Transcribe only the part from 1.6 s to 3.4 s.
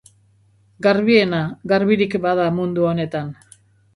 garbirik bada mundu honetan.